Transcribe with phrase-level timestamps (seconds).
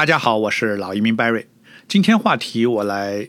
[0.00, 1.44] 大家好，我是老移民 Barry。
[1.86, 3.28] 今天话题我来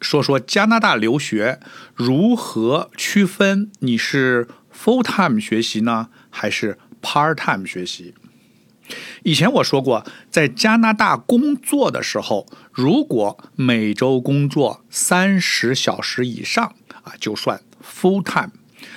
[0.00, 1.58] 说说加拿大留学
[1.96, 8.14] 如何区分你是 full time 学习呢，还是 part time 学习？
[9.24, 18.52] 以前我说过，在加拿大工作的时候，如果每周工作三十小时以上啊，就算 full time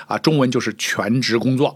[0.05, 1.73] 啊，中文就是全职工作；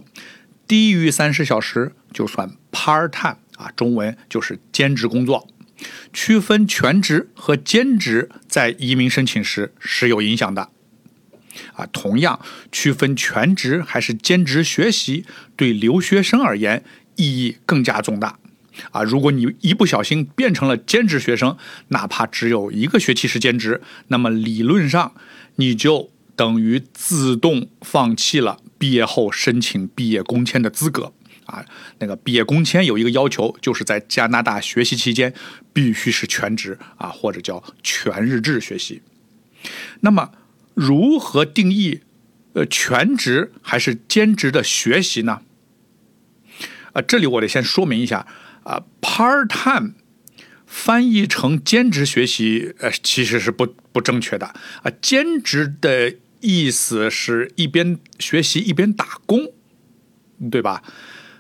[0.68, 5.46] 低于三十小时就算 part time 啊，中文就是兼职工作。
[6.14, 10.70] 区分全职和兼职在移民申请时是有影响的。
[11.74, 12.40] 啊，同样
[12.72, 15.26] 区分全职还是兼职学习，
[15.58, 16.84] 对留学生而言
[17.18, 18.40] 意义更加重大。
[18.92, 21.58] 啊，如果你一不小心变成了兼职学生，
[21.90, 25.14] 哪怕只有一个学期是兼职，那么理论上
[25.58, 31.12] 你就等于自动放弃了毕业后申请毕业工签的资格。
[31.50, 31.66] 啊，
[32.00, 35.34] 那个毕业工签有一个要求，就是在加拿大学习期间
[35.74, 39.02] 必须是全职啊，或者叫全日制学习。
[40.02, 40.32] 那么，
[40.74, 42.02] 如何定义
[42.54, 45.42] 呃全职还是兼职的学习呢？
[46.94, 48.26] 啊，这里我得先说明一下
[48.64, 49.94] 啊，part time
[50.66, 54.48] 翻译成兼职学习，呃，其实是不不正确的
[54.84, 54.92] 啊。
[55.02, 59.52] 兼职的意思是一边学习一边打工，
[60.50, 60.82] 对吧？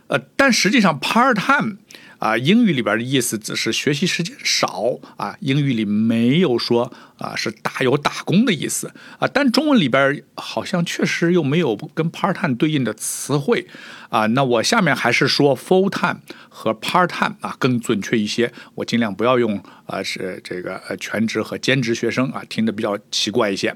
[0.09, 1.77] 呃，但实际上 part time
[2.17, 13.67] 啊，英语里边的意思只是学习时间少啊，英语里没有说啊是打有打工的意思啊，但中文里边好像确实又没有跟 part time 对应的词汇
[14.09, 23.73] 啊，那我下面还是说 full time 和 part time 啊更准确一些，我尽量不要用啊是这个呃全职和兼职学生啊，听得比较奇怪一些。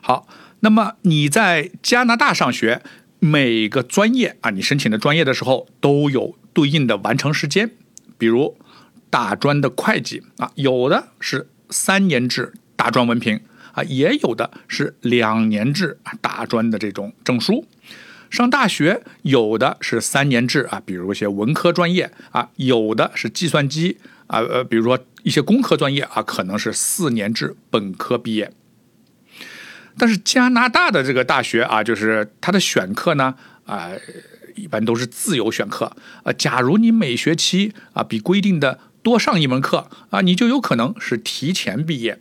[0.00, 0.28] 好，
[0.60, 2.82] 那么你在加拿大上学。
[3.18, 7.70] 每个专业啊，你申请的专业的时候都有对应的完成时间。
[8.18, 8.56] 比如
[9.10, 13.40] 大专的会计啊，有的是三年制大专文凭
[13.72, 17.66] 啊，也有的是两年制大专的这种证书。
[18.28, 28.52] 上大学有的是三年制啊，比如一些文科专业啊，有的是计算机啊，呃，比如说一些工科专业啊，可能是四年制本科毕业。
[29.98, 33.34] 但是加拿大的这个大学啊，就是它的选课呢，
[33.64, 33.90] 啊，
[34.54, 36.32] 一般都是自由选课啊。
[36.32, 42.20] 假如你每学期啊比规定的多上一门课啊，你就有可能是提前毕业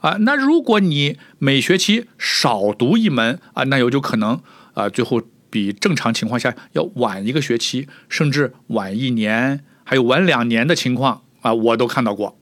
[0.00, 0.16] 啊。
[0.20, 4.40] 那如果你每学期少读一门啊，那有就可能
[4.74, 12.38] 啊，最后比正常情况下要晚一个学期，甚至晚一年，还有晚两年的情况啊，我都看到过。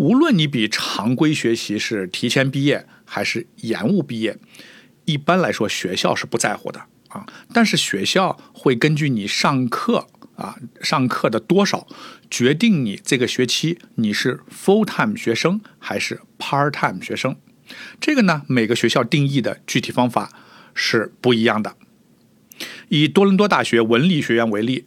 [0.00, 4.38] 无论你比常规学习是提前毕业还是延误毕业，
[5.04, 7.26] 一般来说学校是不在乎的啊。
[7.52, 10.06] 但是学校会根据你上课
[10.36, 11.86] 啊上课的多少，
[12.30, 17.36] 决定你这个学期你是 full time 学生还是 part time 学生。
[18.00, 20.32] 这个呢，每个学校定义的具体方法
[20.72, 21.76] 是不一样的。
[22.88, 24.86] 以多伦多大学文理学院为例。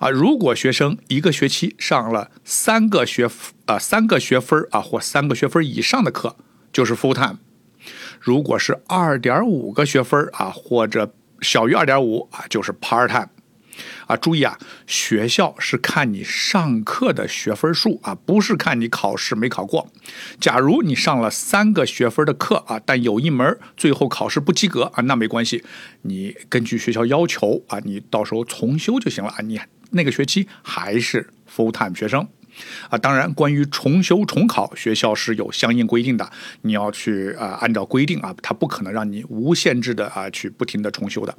[0.00, 3.28] 啊，如果学生一个学期上了三个学
[3.66, 6.36] 啊三个学分啊或三个学分以上的课，
[6.72, 7.36] 就是 full time；
[8.18, 13.28] 如果是二点五个学分啊或者小于二点五啊，就是 part time。
[14.06, 19.90] 啊，注意啊，学校是看你上课的学分数啊，不是看你考试没考过。
[20.40, 25.62] 假如你上了三个学分的课啊，但有一门最后考试不及格啊，那没关系，
[26.02, 29.60] 你根据学校要求啊，你到时候重修就行了啊，你。
[29.90, 32.26] 那个学期还是 full time 学生，
[32.88, 36.30] 啊，当然，关于重修重考，学校是有相应规定的，
[36.62, 41.36] 你要去啊，按照规定啊，他不可能让你无限制的啊去不停的重修的，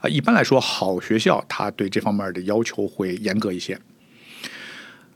[0.00, 3.78] 啊，一般来说，好学校他对这方面的要求会严格一些。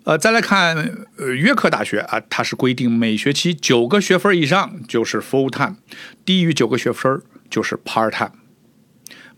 [0.04, 0.76] 呃，再来看
[1.16, 5.76] 呃约克大学啊，它是规定每学期九个学分以上就是 full time，
[6.24, 8.32] 低于九个学分就是 part time。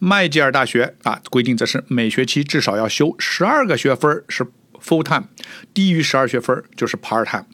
[0.06, 4.46] 麦吉尔大学啊，规定则是每学期至少要修十二个学分是
[4.78, 5.28] full time，
[5.72, 7.46] 低于十二学分就是 part time。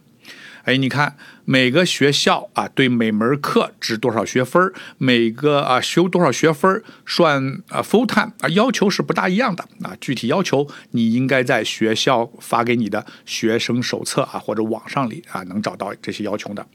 [0.64, 9.96] 哎，你看每个学校啊，对每门课值多少学分每个啊修多少学分算啊 full time 啊，要求是不大一样的啊。
[10.00, 16.66] 具体要求你应该在学校发给你的学生手册啊，或者网上里啊能找到这些要求的。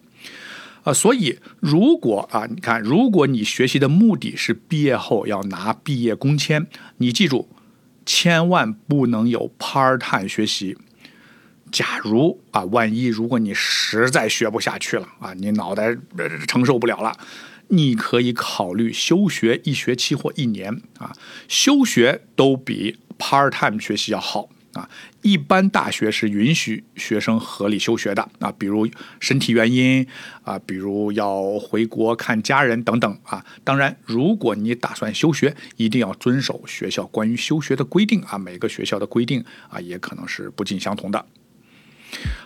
[0.85, 6.67] 啊，所以如果啊，你看，如果你学习的目的是毕业后要拿毕业工签，
[6.97, 7.49] 你记住，
[8.05, 10.77] 千万不能有 part time 学习。
[11.71, 15.97] 假如啊，万一如果你实在学不下去了啊，你脑袋
[16.47, 17.17] 承受不了了，
[17.69, 21.11] 你可以考虑休学一学期或一年啊，
[21.47, 24.87] 休学都比 part time 学习要好啊，
[25.21, 28.87] 一般大学是允许学生合理休学的啊，比如
[29.19, 30.05] 身体原因
[30.43, 33.43] 啊，比如要回国看家人等等啊。
[33.63, 38.37] 当然，如果你打算休学，一定要遵守学校关于休学的规定啊。
[38.37, 41.25] 每个学校的规定啊，也可能是不尽相同的。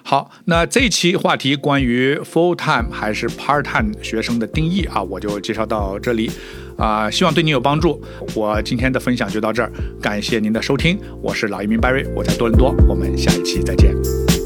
[0.03, 6.31] 好，那这一期话题关于 full time 还是 part time 学生的定义啊，我就介绍到这里，
[6.77, 8.01] 啊，希望对你有帮助。
[8.33, 9.71] 我今天的分享就到这儿，
[10.01, 14.38] 感谢您的收听，我是老移民 Barry，我在多伦多，我们下一期再见。